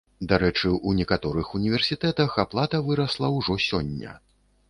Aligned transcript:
Дарэчы, 0.29 0.69
у 0.91 0.93
некаторых 0.99 1.51
універсітэтах 1.59 2.39
аплата 2.45 2.81
вырасла 2.89 3.27
ўжо 3.37 3.61
сёння. 3.69 4.19